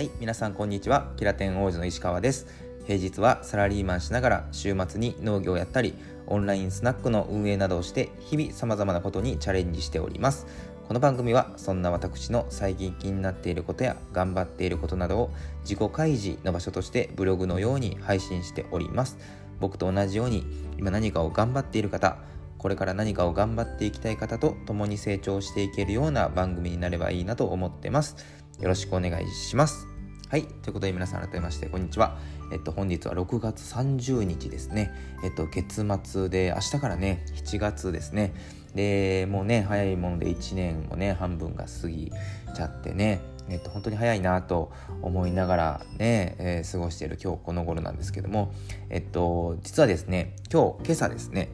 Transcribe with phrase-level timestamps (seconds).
[0.00, 1.12] はい皆さんこんにちは。
[1.18, 2.46] キラテン王子の石川です。
[2.86, 5.92] 平日はサラリーマンしながら週末に農業をやったり
[6.26, 10.46] オンラインスナックの運営などをして日々様々なことにチャレンジしております。
[10.88, 15.30] この番組はそんな私の最近気になっていることや頑張っていることなどを
[15.64, 19.18] 自己開示の場所としてブログのように配信しております。
[19.60, 20.46] 僕と同じように
[20.78, 22.16] 今何かを頑張っている方
[22.60, 28.16] これから何かを頑張っていきたい方と共に成長していけるような番組になればいいなと思ってます。
[28.60, 29.88] よろしくお願いします。
[30.28, 30.42] はい。
[30.44, 32.18] ということで皆さん改めまして、こんにちは。
[32.52, 34.92] えっと、本日は6月30日ですね。
[35.24, 38.34] えっと、月末で、明日からね、7月ですね。
[38.74, 42.12] で、もうね、早いもので1年もね、半分が過ぎ
[42.54, 44.70] ちゃってね、えっと、本当に早いなと
[45.02, 48.52] 思いながらね、えー、過ごしている今日この頃なんですけども、
[48.90, 51.48] えっと、実はですね、今日、今朝ですね、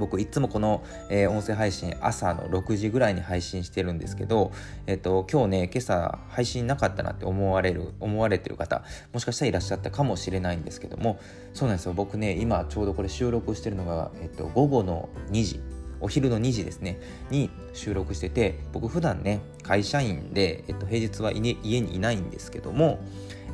[0.00, 4.50] 僕いつもこの、えー、音声配信朝の6時ぐらいに配信してるんですけど、
[4.86, 11.20] えっと、今日ね、今朝配信なかったなって思われる、思われてる方、もしかしたらいらっしゃったかもしれないんですけども、
[11.54, 11.92] そうなんですよ。
[11.92, 15.60] 僕ね、今ちょうどこれ収録してるのが、えっと、午後の2時。
[16.02, 16.98] お昼の2時ですね、
[17.30, 23.00] に収録してて、僕普段ね、会社員で、えっと、平日は家にいないんですけども、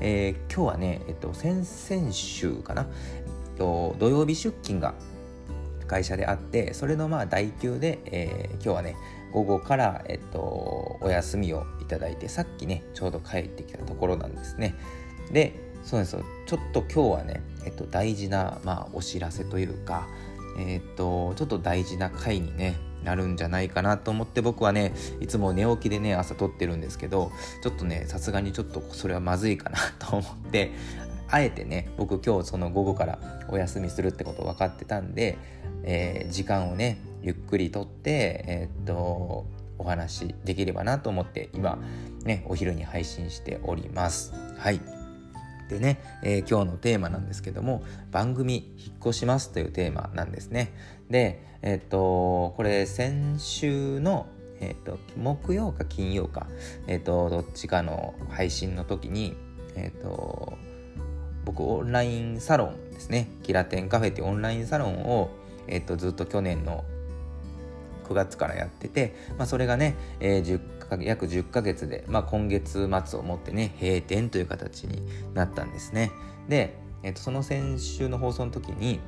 [0.01, 2.87] えー、今日はね、えっと、先々週かな、
[3.53, 4.95] えっと、土曜日出勤が
[5.87, 8.97] 会社であってそれのまあ代休で、えー、今日はね
[9.33, 14.75] 午後から、えっと、お休みをいただいてさっきねちょうど帰ってきたところなんですね。
[15.31, 16.25] でそうですよ。
[16.47, 20.09] ちょっと今日はね、えっと、大事な、まあ、お知らせというか
[20.59, 27.31] えっとちょっと大事な回にねなるんじゃないかなと思って僕はねいつも寝起きでね朝撮ってるんですけど
[27.63, 30.73] ちょっとねさすがにちょっとそれはまずいかなと思って
[31.29, 35.39] あえてね僕今日その午後からお休みするってこと分かってたんで、
[35.83, 39.47] えー、時間をねゆっくりとってえー、っと
[39.79, 41.79] お話できればなと思って今
[42.25, 44.33] ねお昼に配信しております。
[44.59, 44.81] はい。
[45.69, 50.73] でね、えー、今日のテーマなんですけども番組引っ越しますというテーマなんですね。
[51.11, 54.27] でえっとこれ先週の
[54.61, 56.47] えっと木曜か金曜か
[56.87, 59.35] えっとどっちかの配信の時に
[59.75, 60.57] えっと
[61.47, 63.29] 僕オンラインサロンですね。
[63.45, 65.31] キラテンカフェってオンラインサロンを、
[65.69, 66.85] えっと、ずっと去年の
[68.05, 75.03] 9月からやってて、まあ、それがね、えー、10約10ヶ月で、まあ、今月末をもってね閉店という形に
[75.35, 76.13] なったんですね。
[76.49, 79.01] で、えっと、その先週の放送の時に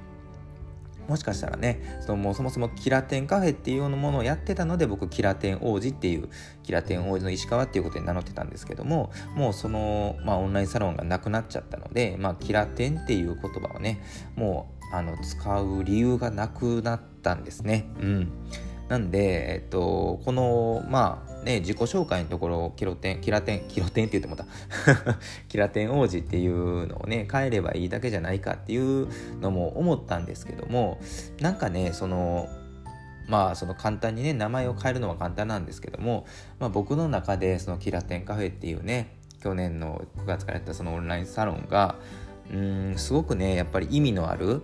[1.09, 6.29] もしかしたらねそのもうそもそもキラテンカフェっていうようなものをやってたので僕キラテン王子っていう
[6.63, 14.03] キラテン王子の石川っていうことに名乗ってたんですけどももうその、まあ、オンラインサロンがなくなっちゃったので、まあ、キラテンっていう言葉をね
[14.37, 17.91] もうあの使う理由がなくなったんですね。
[18.01, 18.33] うん
[18.89, 24.45] なんで、えっと、この、まあ、ね、自己紹介のところ、キロテン、キラテン、キロテンって言ってもた。
[25.49, 29.09] キラテン王子っていうのをね、変えればいいだけじゃないかっていう
[29.41, 31.01] のも思ったんですけども、
[31.41, 32.51] なんかね、その、
[33.29, 36.27] まあその簡単にね名前を変えるのは簡単なんですけども、
[36.59, 41.97] まあ、僕の中でそのキラテンカフェっていうね去年の9月からやったそのオンラインサロンが
[42.51, 44.63] うんすごくねやっぱり意味のある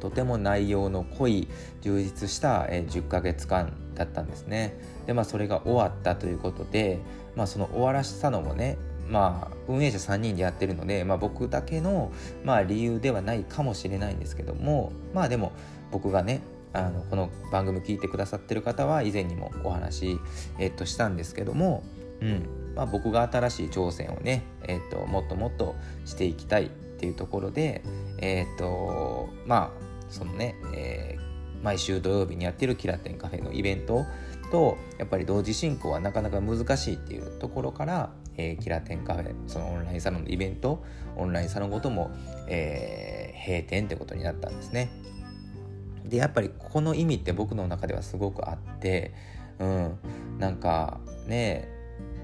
[0.00, 1.48] とても内容の濃い
[1.82, 4.78] 充実した、10ヶ月間だったんですね。
[5.06, 7.00] でまあそれが終わったということで、
[7.36, 8.78] まあ、その終わらせたのもね
[9.08, 12.12] まあ、運営者3人でやってるので、まあ、僕だけの、
[12.44, 15.52] まあ、理由ではないかもしれないんですけどもまあでも
[15.90, 16.42] 僕がね
[16.74, 20.18] あのこの番組聞いてくださってる方は以前にもお話、
[20.58, 21.82] えっと、したんですけども、
[22.20, 27.82] うんまあ、僕が新しい挑戦をね、えっと、もっともっとしていきたいっていうところで、
[28.18, 31.27] えっとまあそのね、えー、
[31.62, 34.04] 毎週土曜日にやってるキラテンカフェのイベント
[34.50, 40.82] とやっぱり同時進行はなかなか難しいっていうところから、えー、キラテンカフェそのオンラインサロンのイベント
[41.16, 42.10] オンラインサロンごとも、
[42.46, 44.90] えー、閉店ってことになったんですね。
[46.04, 49.12] でやっぱりここの意味って僕の中ではすごくあって
[49.58, 49.98] うん
[50.38, 51.68] なんかね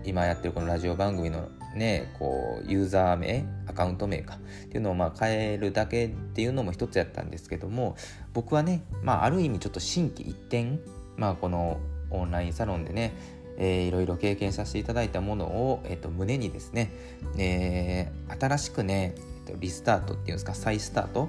[0.05, 7.97] 今やってるこのラジオ番組のねこうユーザー名アカウント名かっていうのをまあ変えるだけっていうのも一つやったんですけども
[8.33, 10.79] 僕はね、まあ、ある意味ちょっと心機一転、
[11.17, 11.81] まあ、この
[12.11, 13.15] オンラインサロンでね
[13.57, 16.91] えー、いろいろ経験させていただいたものを、えーと、胸にですね、
[17.39, 19.15] えー、新しくね、
[19.47, 21.29] えーと、リスタートっていうんですか再スタート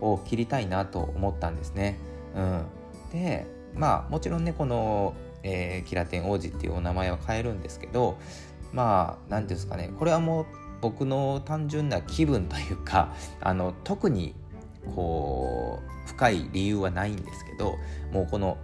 [0.00, 1.98] を切りたいなと思ったんですね。
[2.34, 2.64] うん、
[3.12, 8.18] でまあもちろんねこの、えー、キラテン王子っていうお名前は変えるんですけど
[8.74, 10.46] まあ何ていうんですかねこれはもう
[10.82, 14.34] 僕の単純な気分というか あの特に
[14.94, 17.76] こう深い理由はないんですけど
[18.12, 18.58] もうこの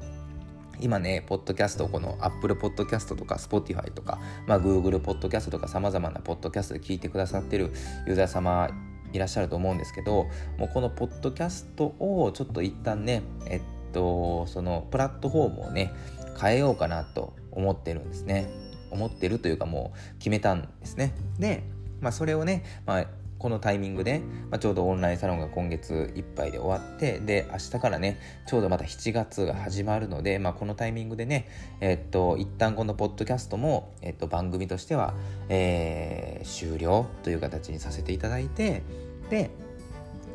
[0.82, 7.70] 今ね、ポッドキャスト、この Apple Podcast とか Spotify とか、まあ、Google Podcast とか様々なポッドキャストで聞いてくださってる
[8.06, 8.70] ユーザー様
[9.12, 10.26] いらっしゃると思うんですけど、
[10.56, 13.60] もうこのポッドキャストをちょっと一旦ね、えっ
[13.92, 15.92] と、そのプラットフォームをね、
[16.40, 18.69] 変えようかなと思ってるんですね。
[18.90, 21.14] 思ってるというかもう決めたんですね。
[21.38, 21.64] で、
[22.00, 23.06] まあ、それをね、まあ、
[23.40, 24.20] このタイミングで、
[24.50, 31.48] まあ、ちょうどオンラインサロンが今月いっぱいで終わってで明日からねちょうどまた7月が始まるので、まあ、このタイミングでね
[31.80, 35.14] えっと一旦このポッドキャストも、えっと、番組としては、
[35.48, 38.82] えー、終了という形にさせていただいて
[39.30, 39.50] で、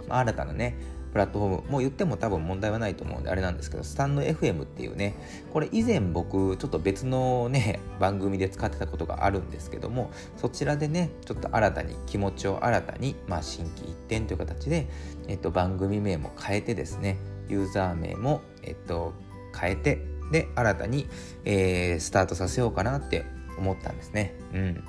[0.09, 0.75] 新たなね
[1.15, 5.15] プラットフォームもう言っても多分問題はないと思うんであれなんですけどスタンド FM っていうね
[5.53, 14.89] これ以前僕ちょっと別のね番組で使ってたことがあるんですけどもそちらでねちょっと新たに気持ちを新たにまあ心機一転という形で、
[15.29, 17.17] えっと、番組名も変えてですね
[17.47, 19.13] ユーザー名も、えっと、
[19.57, 20.01] 変えて
[20.33, 21.07] で新たに、
[21.45, 23.23] えー、スタートさせようかなって
[23.57, 24.35] 思ったんですね。
[24.53, 24.83] うん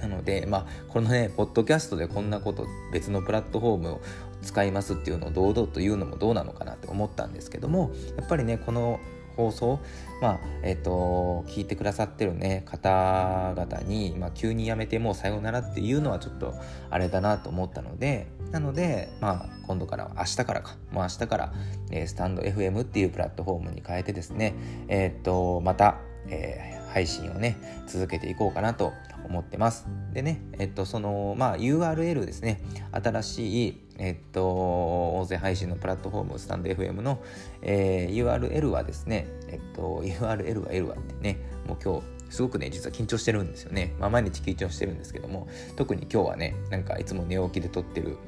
[0.00, 4.00] なので、まあ、このね、ポッドキャストでこんなこと、別のプラットフォームを
[4.46, 9.00] 使いますっていうのを堂々と言うのもどうなのかなって思ったんですけどもやっぱりねこの
[9.36, 9.80] 放送
[10.22, 16.54] まあえっ、ー、と聞いてくださってるね方々に、まあ、急にやめてもうさようならっていうのはちょっと
[16.88, 21.52] あれだなと思ったのでなのでまあ今度から明日からかもう明日から、
[21.90, 24.54] えー、スタンド FM っていうプラットフォームに変えてですね
[24.88, 25.98] えっ、ー、とまた、
[26.28, 28.92] えー、配信をね続けていこうかなと
[29.26, 29.86] 思ってます。
[30.12, 32.60] でね、えっと、その、まあ、URL ですね、
[32.92, 37.22] 新しい、えっと、音声配信のプラットフォーム、スタンド FM の、
[37.62, 43.94] えー、URL はですね、えっと、URL は L はってね、もう今日、すごくね、実は緊張してるんですよね。
[43.98, 48.18] まあ、毎日緊張してるんですけども、特に今日はね、なんかいつも寝起きで撮ってる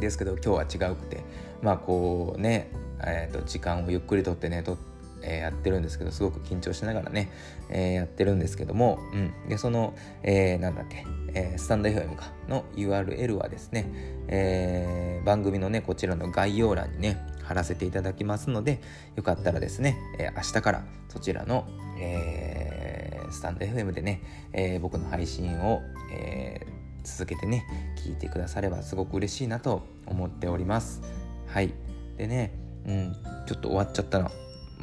[0.00, 1.22] ですけど、今日は違うくて、
[1.62, 2.70] まあ、こうね、
[3.00, 4.93] えー、と時間をゆっくりとってね、撮って、
[5.24, 7.30] えー、やってるんですけどすごく緊張しながらね、
[7.70, 11.04] えー、やってるんですけども、うん、でその、えー、なんだっけ、
[11.34, 13.86] えー、スタンド FM かの URL はですね、
[14.28, 18.80] えー、番組のねこちらの概要欄にね貼らせていただきますので
[19.16, 21.66] よかったらですね、えー、明日からそちらの、
[21.98, 24.22] えー、スタンド FM でね、
[24.52, 25.82] えー、僕の配信を、
[26.12, 26.66] えー、
[27.04, 27.66] 続けてね
[28.04, 31.02] 聞いてくださればすごく嬉しいなと思っております。
[31.46, 31.72] はい。
[32.16, 32.52] でね
[32.86, 33.16] うん。
[33.46, 34.30] ちょっと終わっちゃったな。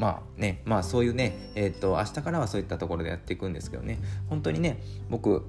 [0.01, 4.00] まあねまあそういうねえっ、ー、と明日からはそういったところでやっていくんですけどね
[4.30, 4.81] 本当にね
[5.12, 5.45] 僕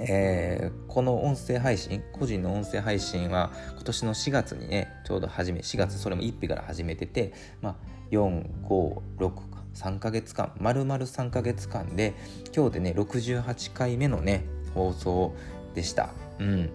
[0.00, 7.74] えー、この音声配信個人の音声配信は今年の4月にねちょうど始め4月それも1日から始めてて、まあ、
[8.12, 12.14] 456か3ヶ月間丸々3ヶ月間で
[12.54, 14.44] 今日でね68回目のね
[14.74, 15.34] 放送
[15.74, 16.10] でした。
[16.38, 16.70] うん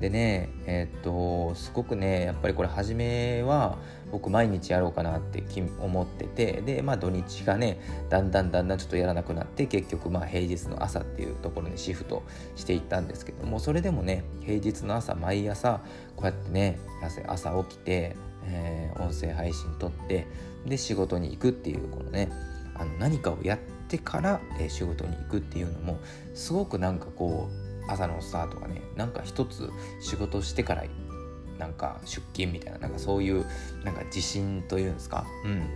[0.00, 3.78] でねえー、っとすごくねやっぱりこれ初めは
[4.12, 5.42] 僕毎日やろうかなって
[5.80, 12.22] 思っててでまあ土日がねだんだんだんだんちょっとやらなくなって結局まあ平日の朝っていうところにシフト
[12.56, 15.80] していったんですけどもそれでもね平日の朝毎朝
[16.14, 16.78] こうやってね
[17.26, 20.26] 朝起きて、えー、音声配信撮って
[20.66, 22.30] で仕事に行くっていうこのね
[22.74, 23.58] あの何かをやっ
[23.88, 25.98] てから、えー、仕事に行くっていうのも
[26.34, 30.84] すごくなんかこう朝のスタートがねなんか一つ仕事してから
[31.58, 33.46] なんか出勤みたいななんかそういう
[33.84, 35.26] なんか自信というんですか？
[35.44, 35.68] うん。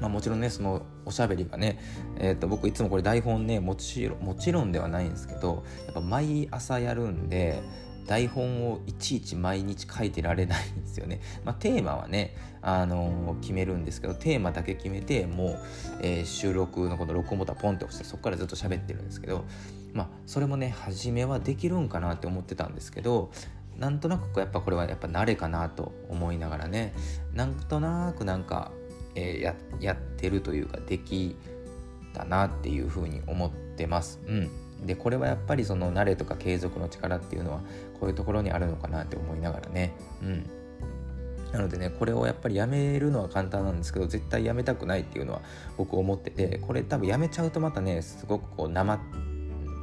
[0.00, 1.78] まあ、もちろんねそのおしゃべりがね、
[2.18, 7.62] えー、と僕いつもこれ台本ねもちろんもちろんではないんですけどやっぱ毎朝やるんで
[8.06, 11.20] 台本をいちいち毎日書いてられないんですよね。
[11.44, 15.58] まあ、テーマはね、あのー、決めるんですけどテーマだけ決めてもう、
[16.00, 19.44] えー、収録のこの録音ボタンポンって押してそこからずっと喋ってるんですけど
[19.92, 23.30] まあそれもね初めはできるんかなって思ってたんですけど
[23.76, 26.94] なんとなくやっぱこれはやっぱ慣れかなと思いながらね
[27.34, 28.72] なんとなくなんか、
[29.14, 31.36] えー、ややってるというかでき
[32.14, 34.20] たなっていうふうに思ってます。
[34.26, 37.60] うんでこれはやっぱりその慣れとか継続の力っていうのは
[38.04, 39.94] こういうところにあるのかなって思いながらね。
[40.22, 40.46] うん。
[41.52, 45.40] なのでねこれをやっぱりやめるのは簡単なんですけど絶対やめたくないっていうのは
[45.78, 49.00] 僕思っててこれ多分やめちゃうとまたねすごくこうなまっ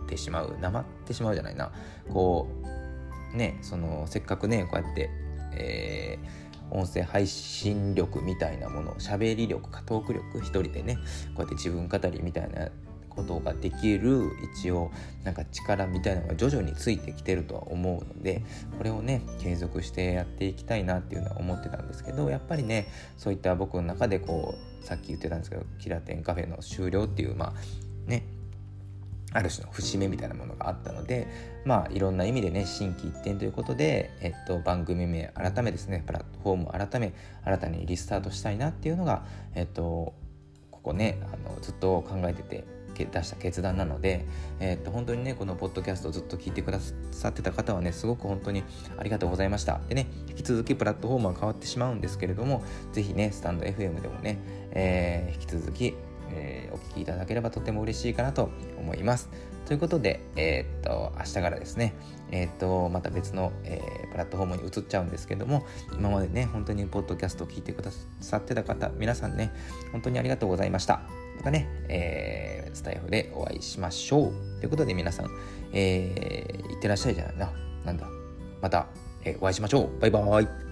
[0.08, 0.56] てしまう。
[0.60, 1.72] なまってしまうじゃないな。
[2.14, 2.48] こ
[3.34, 5.10] うねそのせっかくねこうやって、
[5.54, 10.98] えー、音声配信力みたいなもの喋り力かトーク力一人でね
[11.36, 12.70] こうやって自分語りみたいな
[13.16, 14.92] ことができる一応
[15.24, 18.44] なんか力みたいなのが徐々についてきてるとは思うので
[18.78, 22.88] これをね継続してやっていきたいなっていうのは思ってたんですけどやっぱりね
[23.18, 28.26] そういった僕の中でこうさっき言ってたんですけどキラテンカフェの終了っていうまあね
[29.34, 31.28] ある種の節目みたいなものがあったので
[31.66, 37.14] まあいろんな意味でね心機一転ということで、えっと、番組名改めですねプラットフォームを改め
[37.44, 39.24] 新たにリスタートしたいなっていうのが、
[39.56, 40.14] えっと、
[40.70, 44.26] こねあのずっと考えてて出した決断なので、
[44.60, 46.80] えー、っと本当にねこのポッドキャストをずっと聞いてくだ
[47.12, 48.64] さってた方はねすごく本当に
[48.98, 54.38] ありがとうございましたでね引き続きプラットフォームは変わってしまうんですけれども是非ねスタンド FM でもね、
[54.72, 55.96] えー、引き続き
[56.34, 59.30] えー、お聞きいただければとても嬉しいかなと思います。
[59.66, 61.94] ということで、えー、っと、明日からですね、
[62.32, 69.52] えー、っと、また別の、えー、プラットフォームに移っちゃうんですけども、今までね、本当にポッドキャストを聞いてくださってた方、皆さんね、
[69.92, 71.02] 本当にありがとうございました。
[71.42, 74.60] またね、えー、スタイフでお会いしましょう。
[74.60, 75.26] ということで皆さん、
[75.74, 77.52] えー、いってらっしゃいじゃないな。
[77.84, 78.08] なんだ。
[78.62, 78.86] また、
[79.26, 80.00] えー、お会いしましょう。
[80.00, 80.71] バイバーイ。